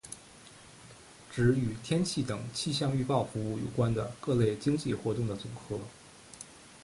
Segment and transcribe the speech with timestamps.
[1.29, 5.79] 指与天气等气象预报服务有关的各类经济活动的总和。